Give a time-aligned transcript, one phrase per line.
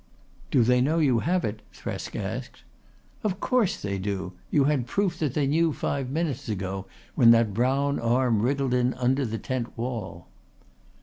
[0.49, 2.63] "Do they know you have it?" Thresk asked.
[3.23, 4.33] "Of course they do.
[4.49, 8.95] You had proof that they knew five minutes ago when that brown arm wriggled in
[8.95, 10.27] under the tent wall."